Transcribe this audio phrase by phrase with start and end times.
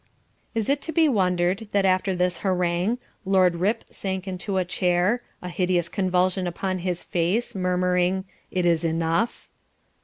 [0.55, 5.21] '"Is it to be wondered that after this harangue Lord Rip sank into a chair,
[5.43, 9.47] a hideous convulsion upon his face, murmuring "It is enough."